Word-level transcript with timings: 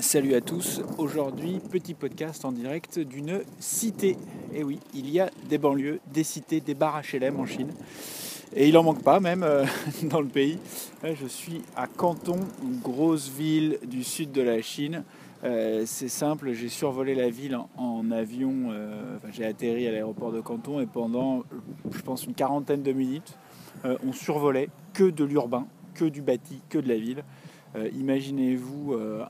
Salut 0.00 0.36
à 0.36 0.40
tous, 0.40 0.80
aujourd'hui 0.96 1.58
petit 1.58 1.92
podcast 1.92 2.44
en 2.44 2.52
direct 2.52 3.00
d'une 3.00 3.40
cité. 3.58 4.16
Et 4.54 4.62
oui, 4.62 4.78
il 4.94 5.10
y 5.10 5.18
a 5.18 5.28
des 5.48 5.58
banlieues, 5.58 5.98
des 6.14 6.22
cités, 6.22 6.60
des 6.60 6.74
bars 6.74 7.02
HLM 7.02 7.40
en 7.40 7.46
Chine. 7.46 7.72
Et 8.54 8.68
il 8.68 8.74
n'en 8.74 8.84
manque 8.84 9.02
pas 9.02 9.18
même 9.18 9.42
euh, 9.42 9.64
dans 10.04 10.20
le 10.20 10.28
pays. 10.28 10.60
je 11.02 11.26
suis 11.26 11.62
à 11.74 11.88
Canton, 11.88 12.38
une 12.62 12.78
grosse 12.78 13.28
ville 13.28 13.80
du 13.88 14.04
sud 14.04 14.30
de 14.30 14.40
la 14.40 14.62
Chine. 14.62 15.02
Euh, 15.42 15.82
c'est 15.84 16.08
simple, 16.08 16.52
j'ai 16.52 16.68
survolé 16.68 17.16
la 17.16 17.28
ville 17.28 17.58
en, 17.76 18.08
avion, 18.12 18.68
euh, 18.70 19.18
j'ai 19.32 19.44
atterri 19.44 19.88
à 19.88 19.90
l'aéroport 19.90 20.30
de 20.30 20.40
Canton 20.40 20.78
et 20.78 20.86
pendant, 20.86 21.42
je 21.90 22.02
pense, 22.02 22.24
une 22.24 22.34
quarantaine 22.34 22.84
de 22.84 22.92
minutes, 22.92 23.36
on 23.84 24.12
survolait 24.12 24.68
que 24.94 25.10
de 25.10 25.24
l'urbain, 25.24 25.66
que 25.94 26.04
du 26.04 26.22
bâti, 26.22 26.60
que 26.68 26.78
de 26.78 26.88
la 26.88 26.96
ville. 26.96 27.24
Euh, 27.76 27.88
imaginez-vous 27.94 28.94
euh, 28.94 29.24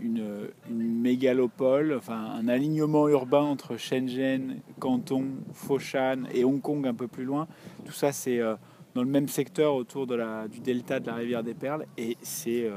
une, 0.00 0.48
mégalopole, 0.70 1.94
enfin 1.96 2.16
un 2.16 2.46
alignement 2.46 3.08
urbain 3.08 3.42
entre 3.42 3.76
Shenzhen, 3.76 4.60
Canton, 4.78 5.24
Foshan 5.52 6.24
et 6.32 6.44
Hong 6.44 6.60
Kong 6.60 6.86
un 6.86 6.94
peu 6.94 7.08
plus 7.08 7.24
loin. 7.24 7.48
Tout 7.84 7.92
ça 7.92 8.12
c'est 8.12 8.38
euh, 8.38 8.54
dans 8.94 9.02
le 9.02 9.08
même 9.08 9.26
secteur 9.26 9.74
autour 9.74 10.06
du 10.06 10.60
delta 10.60 11.00
de 11.00 11.06
la 11.06 11.14
rivière 11.14 11.42
des 11.42 11.54
Perles 11.54 11.86
et 11.98 12.16
c'est 12.22 12.70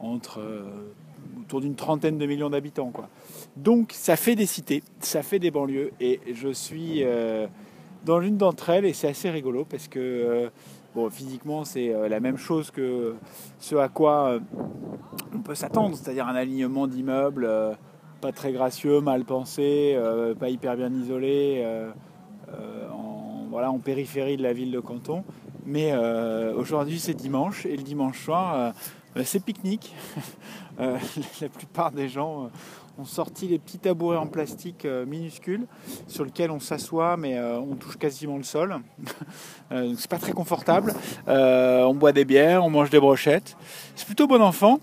autour 0.00 1.60
d'une 1.60 1.76
trentaine 1.76 2.18
de 2.18 2.26
millions 2.26 2.50
d'habitants. 2.50 2.90
Donc 3.56 3.92
ça 3.92 4.16
fait 4.16 4.34
des 4.34 4.46
cités, 4.46 4.82
ça 4.98 5.22
fait 5.22 5.38
des 5.38 5.50
banlieues 5.50 5.92
et 6.00 6.20
je 6.32 6.48
suis 6.48 7.04
dans 8.06 8.18
l'une 8.18 8.38
d'entre 8.38 8.70
elles 8.70 8.86
et 8.86 8.94
c'est 8.94 9.08
assez 9.08 9.28
rigolo 9.28 9.66
parce 9.68 9.88
que 9.88 10.50
Bon, 10.96 11.10
physiquement, 11.10 11.66
c'est 11.66 11.94
euh, 11.94 12.08
la 12.08 12.20
même 12.20 12.38
chose 12.38 12.70
que 12.70 13.16
ce 13.58 13.74
à 13.74 13.90
quoi 13.90 14.30
euh, 14.30 14.40
on 15.34 15.40
peut 15.40 15.54
s'attendre, 15.54 15.94
c'est-à-dire 15.94 16.26
un 16.26 16.34
alignement 16.34 16.86
d'immeubles 16.86 17.44
euh, 17.44 17.74
pas 18.22 18.32
très 18.32 18.50
gracieux, 18.50 19.02
mal 19.02 19.26
pensé, 19.26 19.94
pas 20.40 20.48
hyper 20.48 20.74
bien 20.74 20.90
isolé, 20.90 21.62
en, 22.90 23.44
voilà, 23.50 23.70
en 23.70 23.78
périphérie 23.78 24.38
de 24.38 24.42
la 24.42 24.54
ville 24.54 24.70
de 24.70 24.80
Canton. 24.80 25.22
Mais 25.66 25.94
aujourd'hui, 26.56 26.98
c'est 26.98 27.12
dimanche 27.12 27.66
et 27.66 27.76
le 27.76 27.82
dimanche 27.82 28.24
soir, 28.24 28.72
c'est 29.22 29.44
pique-nique. 29.44 29.94
la 30.78 31.48
plupart 31.50 31.92
des 31.92 32.08
gens 32.08 32.50
ont 32.98 33.04
sorti 33.04 33.48
les 33.48 33.58
petits 33.58 33.78
tabourets 33.78 34.16
en 34.16 34.26
plastique 34.26 34.84
euh, 34.84 35.04
minuscules 35.04 35.66
sur 36.06 36.24
lesquels 36.24 36.50
on 36.50 36.60
s'assoit 36.60 37.16
mais 37.16 37.36
euh, 37.36 37.58
on 37.58 37.74
touche 37.74 37.96
quasiment 37.96 38.36
le 38.36 38.42
sol. 38.42 38.76
Euh, 39.72 39.88
donc 39.88 39.96
c'est 39.98 40.08
pas 40.08 40.18
très 40.18 40.30
confortable. 40.30 40.94
on 41.26 41.94
boit 41.94 42.12
des 42.12 42.24
bières, 42.24 42.64
on 42.64 42.70
mange 42.70 42.88
des 42.88 43.00
brochettes. 43.00 43.56
C'est 43.96 44.06
plutôt 44.06 44.28
bon 44.28 44.40
enfant. 44.40 44.78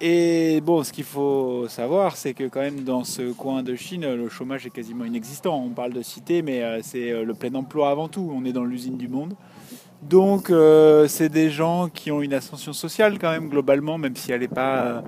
Et 0.00 0.60
bon, 0.60 0.84
ce 0.84 0.92
qu'il 0.92 1.02
faut 1.02 1.66
savoir, 1.68 2.16
c'est 2.16 2.32
que 2.32 2.44
quand 2.44 2.60
même 2.60 2.84
dans 2.84 3.02
ce 3.02 3.32
coin 3.32 3.64
de 3.64 3.74
Chine, 3.74 4.06
le 4.14 4.28
chômage 4.28 4.66
est 4.66 4.70
quasiment 4.70 5.04
inexistant. 5.04 5.60
On 5.60 5.70
parle 5.70 5.92
de 5.92 6.02
cité, 6.02 6.42
mais 6.42 6.80
c'est 6.82 7.24
le 7.24 7.34
plein 7.34 7.52
emploi 7.56 7.90
avant 7.90 8.06
tout. 8.06 8.32
On 8.32 8.44
est 8.44 8.52
dans 8.52 8.62
l'usine 8.62 8.96
du 8.96 9.08
monde. 9.08 9.34
Donc 10.02 10.52
c'est 11.08 11.28
des 11.28 11.50
gens 11.50 11.88
qui 11.88 12.12
ont 12.12 12.22
une 12.22 12.34
ascension 12.34 12.72
sociale 12.72 13.18
quand 13.18 13.32
même 13.32 13.48
globalement, 13.48 13.98
même 13.98 14.14
si 14.14 14.30
elle 14.30 14.42
n'est 14.42 14.48
pas 14.48 15.02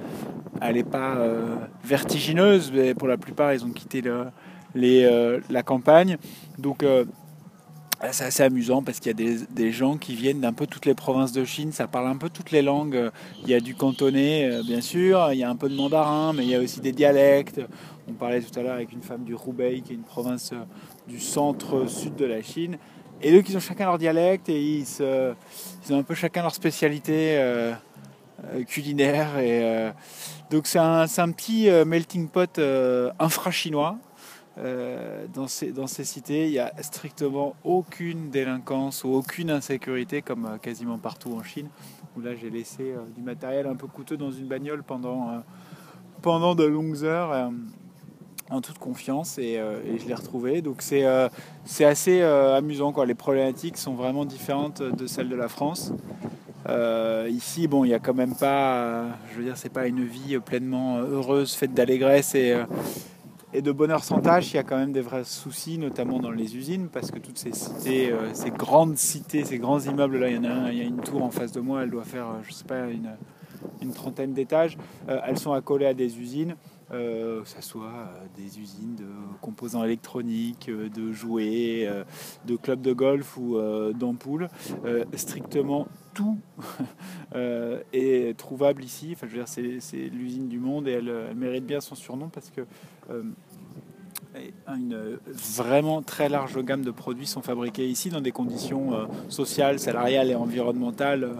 elle 0.68 0.76
n'est 0.76 0.84
pas 0.84 1.16
euh, 1.16 1.56
vertigineuse, 1.84 2.72
mais 2.72 2.94
pour 2.94 3.08
la 3.08 3.16
plupart, 3.16 3.52
ils 3.52 3.64
ont 3.64 3.70
quitté 3.70 4.02
euh, 4.06 5.40
la 5.48 5.62
campagne. 5.62 6.16
Donc, 6.58 6.82
euh, 6.82 7.04
c'est 8.12 8.24
assez 8.24 8.42
amusant 8.42 8.82
parce 8.82 9.00
qu'il 9.00 9.18
y 9.18 9.32
a 9.32 9.36
des, 9.50 9.72
gens 9.72 9.96
qui 9.96 10.14
viennent 10.14 10.40
d'un 10.40 10.52
peu 10.52 10.66
toutes 10.66 10.84
les 10.84 10.94
provinces 10.94 11.32
de 11.32 11.44
Chine, 11.44 11.72
ça 11.72 11.86
parle 11.86 12.08
un 12.08 12.16
peu 12.16 12.28
toutes 12.28 12.50
les 12.50 12.60
langues. 12.60 13.10
Il 13.42 13.48
y 13.48 13.54
a 13.54 13.60
du 13.60 13.74
cantonais, 13.74 14.60
bien 14.66 14.82
sûr, 14.82 15.32
il 15.32 15.38
y 15.38 15.44
a 15.44 15.48
un 15.48 15.56
peu 15.56 15.70
de 15.70 15.74
mandarin, 15.74 16.34
mais 16.34 16.44
il 16.44 16.50
y 16.50 16.54
a 16.54 16.60
aussi 16.60 16.80
des 16.80 16.92
dialectes. 16.92 17.60
On 18.06 18.12
parlait 18.12 18.42
tout 18.42 18.58
à 18.58 18.62
l'heure 18.62 18.74
avec 18.74 18.92
une 18.92 19.00
femme 19.00 19.24
du 19.24 19.34
Hubei, 19.34 19.80
qui 19.80 19.92
est 19.92 19.96
une 19.96 20.02
province 20.02 20.52
du 21.08 21.18
centre-sud 21.18 22.16
de 22.16 22.26
la 22.26 22.42
Chine. 22.42 22.76
Et 23.22 23.34
eux, 23.34 23.42
ils 23.48 23.56
ont 23.56 23.60
chacun 23.60 23.86
leur 23.86 23.96
dialecte 23.96 24.50
et 24.50 24.62
ils, 24.62 25.02
ont 25.90 25.98
un 25.98 26.02
peu 26.02 26.14
chacun 26.14 26.42
leur 26.42 26.54
spécialité 26.54 27.38
culinaire. 28.66 29.38
Et, 29.38 29.92
donc 30.50 30.68
c'est 30.68 30.78
un, 30.78 31.32
petit 31.32 31.68
euh, 31.68 31.84
melting 31.84 32.28
pot 32.28 32.58
euh, 32.58 33.10
infra-chinois. 33.18 33.98
Euh, 34.58 35.26
dans, 35.34 35.48
ces, 35.48 35.72
dans 35.72 35.86
ces 35.86 36.04
cités, 36.04 36.46
il 36.46 36.52
n'y 36.52 36.58
a 36.58 36.72
strictement 36.82 37.56
aucune 37.64 38.30
délinquance 38.30 39.04
ou 39.04 39.08
aucune 39.08 39.50
insécurité 39.50 40.22
comme 40.22 40.58
quasiment 40.62 40.98
partout 40.98 41.34
en 41.34 41.42
Chine. 41.42 41.68
Où 42.16 42.20
là, 42.20 42.34
j'ai 42.34 42.48
laissé 42.48 42.94
du 43.14 43.22
matériel 43.22 43.66
un 43.66 43.74
peu 43.74 43.86
coûteux 43.86 44.16
dans 44.16 44.30
une 44.30 44.46
bagnole 44.46 44.82
pendant, 44.82 45.42
pendant 46.22 46.54
de 46.54 46.64
longues 46.64 47.04
heures 47.04 47.50
en 48.48 48.60
toute 48.62 48.78
confiance 48.78 49.36
et, 49.36 49.60
je 49.98 50.06
l'ai 50.06 50.14
retrouvé. 50.14 50.62
Donc 50.62 50.80
c'est 50.80 51.04
assez 51.84 52.22
amusant. 52.22 52.92
Quoi. 52.92 53.04
Les 53.04 53.14
problématiques 53.14 53.76
sont 53.76 53.94
vraiment 53.94 54.24
différentes 54.24 54.80
de 54.80 55.06
celles 55.06 55.28
de 55.28 55.36
la 55.36 55.48
France. 55.48 55.92
Euh, 56.68 57.28
ici, 57.30 57.68
bon, 57.68 57.84
il 57.84 57.88
n'y 57.88 57.94
a 57.94 57.98
quand 57.98 58.14
même 58.14 58.34
pas, 58.34 59.04
je 59.30 59.38
veux 59.38 59.44
dire, 59.44 59.56
c'est 59.56 59.72
pas 59.72 59.86
une 59.86 60.04
vie 60.04 60.38
pleinement 60.38 60.98
heureuse, 60.98 61.54
faite 61.54 61.74
d'allégresse 61.74 62.34
et, 62.34 62.54
euh, 62.54 63.60
de 63.60 63.72
bonheur 63.72 64.02
sans 64.02 64.20
tâche. 64.20 64.52
Il 64.52 64.56
y 64.56 64.58
a 64.58 64.64
quand 64.64 64.76
même 64.76 64.92
des 64.92 65.00
vrais 65.00 65.24
soucis, 65.24 65.78
notamment 65.78 66.18
dans 66.18 66.30
les 66.30 66.56
usines, 66.56 66.88
parce 66.88 67.10
que 67.10 67.18
toutes 67.18 67.38
ces 67.38 67.52
cités, 67.52 68.10
euh, 68.10 68.34
ces 68.34 68.50
grandes 68.50 68.96
cités, 68.96 69.44
ces 69.44 69.58
grands 69.58 69.80
immeubles, 69.80 70.18
là, 70.18 70.28
il 70.28 70.36
y 70.36 70.38
en 70.38 70.44
a 70.44 70.72
il 70.72 70.78
y 70.78 70.82
a 70.82 70.84
une 70.84 71.00
tour 71.00 71.22
en 71.22 71.30
face 71.30 71.52
de 71.52 71.60
moi, 71.60 71.84
elle 71.84 71.90
doit 71.90 72.04
faire, 72.04 72.26
je 72.42 72.52
sais 72.52 72.64
pas, 72.64 72.86
une, 72.88 73.10
une 73.86 73.94
trentaine 73.94 74.32
d'étages. 74.32 74.76
elles 75.08 75.38
sont 75.38 75.52
accolées 75.52 75.86
à 75.86 75.94
des 75.94 76.18
usines. 76.18 76.56
que 76.90 77.42
ce 77.44 77.62
soit 77.62 78.10
des 78.36 78.58
usines 78.58 78.94
de 78.96 79.06
composants 79.40 79.84
électroniques, 79.84 80.70
de 80.70 81.12
jouets, 81.12 81.88
de 82.44 82.56
clubs 82.56 82.80
de 82.80 82.92
golf 82.92 83.36
ou 83.36 83.58
d'ampoules, 83.92 84.48
strictement 85.14 85.88
tout 86.16 86.38
euh, 87.34 87.82
est 87.92 88.36
trouvable 88.36 88.82
ici. 88.82 89.10
Enfin, 89.12 89.26
je 89.28 89.36
veux 89.36 89.44
dire, 89.44 89.80
c'est, 89.80 90.08
l'usine 90.08 90.48
du 90.48 90.58
monde 90.58 90.88
et 90.88 90.92
elle, 90.92 91.34
mérite 91.36 91.66
bien 91.66 91.80
son 91.80 91.94
surnom 91.94 92.28
parce 92.28 92.50
que 92.50 92.62
euh, 93.10 93.22
une 94.66 95.18
vraiment 95.26 96.02
très 96.02 96.28
large 96.28 96.58
gamme 96.64 96.82
de 96.82 96.90
produits 96.90 97.26
sont 97.26 97.42
fabriqués 97.42 97.86
ici 97.88 98.08
dans 98.08 98.20
des 98.20 98.32
conditions 98.32 98.94
euh, 98.94 99.06
sociales, 99.28 99.78
salariales 99.78 100.30
et 100.30 100.34
environnementales 100.34 101.30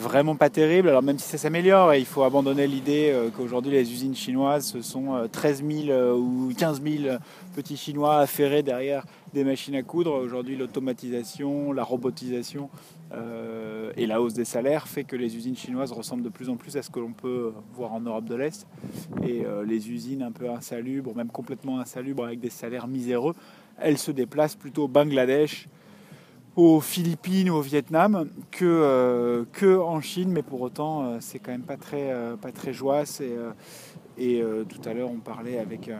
vraiment 0.00 0.34
pas 0.34 0.50
terribles. 0.50 0.88
Alors 0.88 1.02
même 1.02 1.18
si 1.18 1.28
ça 1.28 1.38
s'améliore, 1.38 1.94
il 1.94 2.06
faut 2.06 2.22
abandonner 2.22 2.66
l'idée 2.66 3.14
qu'aujourd'hui 3.36 3.72
les 3.72 3.92
usines 3.92 4.16
chinoises, 4.16 4.66
ce 4.66 4.82
sont 4.82 5.28
13 5.30 5.62
000 5.86 6.16
ou 6.16 6.52
15 6.56 6.82
000 6.82 7.18
petits 7.54 7.76
Chinois 7.76 8.18
affairés 8.18 8.62
derrière 8.62 9.04
des 9.32 9.44
machines 9.44 9.74
à 9.74 9.82
coudre. 9.82 10.12
Aujourd'hui, 10.12 10.56
l'automatisation, 10.56 11.72
la 11.72 11.84
robotisation 11.84 12.70
euh, 13.12 13.92
et 13.96 14.06
la 14.06 14.20
hausse 14.20 14.34
des 14.34 14.44
salaires 14.44 14.88
fait 14.88 15.04
que 15.04 15.16
les 15.16 15.36
usines 15.36 15.56
chinoises 15.56 15.92
ressemblent 15.92 16.22
de 16.22 16.28
plus 16.28 16.48
en 16.48 16.56
plus 16.56 16.76
à 16.76 16.82
ce 16.82 16.90
que 16.90 17.00
l'on 17.00 17.12
peut 17.12 17.52
voir 17.74 17.92
en 17.92 18.00
Europe 18.00 18.24
de 18.24 18.34
l'Est. 18.34 18.66
Et 19.22 19.44
euh, 19.44 19.64
les 19.64 19.90
usines 19.90 20.22
un 20.22 20.32
peu 20.32 20.50
insalubres, 20.50 21.14
même 21.14 21.30
complètement 21.30 21.80
insalubres 21.80 22.24
avec 22.24 22.40
des 22.40 22.50
salaires 22.50 22.88
miséreux, 22.88 23.34
elles 23.78 23.98
se 23.98 24.10
déplacent 24.10 24.56
plutôt 24.56 24.84
au 24.84 24.88
Bangladesh, 24.88 25.68
aux 26.56 26.80
Philippines 26.80 27.50
ou 27.50 27.54
au 27.54 27.60
Vietnam 27.60 28.28
que, 28.50 28.64
euh, 28.64 29.44
que 29.52 29.78
en 29.78 30.00
Chine, 30.00 30.30
mais 30.30 30.42
pour 30.42 30.60
autant 30.60 31.20
c'est 31.20 31.38
quand 31.38 31.52
même 31.52 31.62
pas 31.62 31.76
très, 31.76 32.12
pas 32.40 32.52
très 32.52 32.72
joyeux. 32.72 33.04
Et, 34.18 34.38
et 34.38 34.44
tout 34.68 34.88
à 34.88 34.92
l'heure 34.92 35.10
on 35.10 35.18
parlait 35.20 35.58
avec 35.58 35.90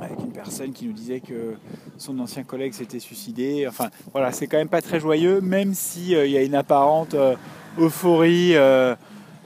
avec 0.00 0.18
une 0.20 0.32
personne 0.32 0.72
qui 0.72 0.86
nous 0.86 0.92
disait 0.92 1.20
que 1.20 1.54
son 1.96 2.18
ancien 2.18 2.44
collègue 2.44 2.72
s'était 2.72 2.98
suicidé. 2.98 3.66
Enfin, 3.68 3.90
voilà, 4.12 4.32
c'est 4.32 4.46
quand 4.46 4.58
même 4.58 4.68
pas 4.68 4.82
très 4.82 5.00
joyeux, 5.00 5.40
même 5.40 5.74
s'il 5.74 6.14
euh, 6.14 6.26
y 6.26 6.36
a 6.36 6.42
une 6.42 6.54
apparente 6.54 7.14
euh, 7.14 7.36
euphorie 7.78 8.56
euh, 8.56 8.94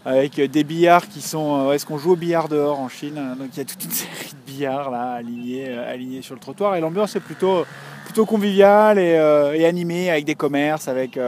avec 0.05 0.41
des 0.41 0.65
billards 0.65 1.09
qui 1.09 1.21
sont. 1.21 1.73
Est-ce 1.73 1.87
qu'on 1.87 1.99
joue 1.99 2.13
au 2.13 2.17
billard 2.17 2.49
dehors 2.49 2.81
en 2.81 2.89
Chine 2.89 3.21
Donc 3.39 3.49
il 3.53 3.59
y 3.59 3.61
a 3.61 3.65
toute 3.65 3.85
une 3.85 3.91
série 3.91 4.33
de 4.33 4.53
billards 4.53 4.91
là 4.91 5.13
alignés, 5.13 5.71
alignés 5.73 6.23
sur 6.23 6.35
le 6.35 6.41
trottoir 6.41 6.77
et 6.77 6.81
l'ambiance 6.81 7.15
est 7.17 7.21
plutôt, 7.21 7.65
plutôt 8.09 8.27
conviviale 8.27 8.99
et, 8.99 9.13
et 9.55 9.67
animée 9.67 10.11
avec 10.11 10.25
des 10.25 10.35
commerces, 10.35 10.89
avec 10.89 11.19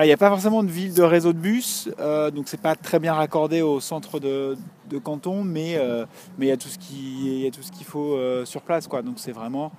il 0.00 0.06
n'y 0.06 0.12
a 0.12 0.16
pas 0.16 0.30
forcément 0.30 0.62
de 0.62 0.70
ville 0.70 0.94
de 0.94 1.02
réseau 1.02 1.32
de 1.32 1.38
bus, 1.38 1.90
euh, 2.00 2.30
donc 2.30 2.48
c'est 2.48 2.60
pas 2.60 2.74
très 2.74 2.98
bien 2.98 3.12
raccordé 3.12 3.60
au 3.60 3.78
centre 3.78 4.18
de, 4.18 4.56
canton, 5.04 5.42
mais 5.42 5.76
euh, 5.76 6.04
il 6.38 6.46
y 6.46 6.50
a 6.50 6.56
tout 6.56 6.68
ce 6.68 6.78
qui 6.78 7.50
tout 7.54 7.62
ce 7.62 7.72
qu'il 7.72 7.86
faut 7.86 8.14
euh, 8.14 8.44
sur 8.44 8.62
place, 8.62 8.86
quoi. 8.86 9.02
Donc 9.02 9.14
c'est 9.18 9.32
vraiment 9.32 9.72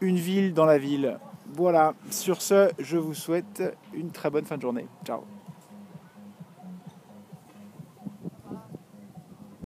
une 0.00 0.16
ville 0.16 0.52
dans 0.52 0.66
la 0.66 0.78
ville. 0.78 1.18
Voilà. 1.54 1.94
Sur 2.10 2.42
ce, 2.42 2.70
je 2.78 2.98
vous 2.98 3.14
souhaite 3.14 3.62
une 3.94 4.10
très 4.10 4.30
bonne 4.30 4.44
fin 4.44 4.56
de 4.56 4.62
journée. 4.62 4.86
Ciao. 5.04 5.37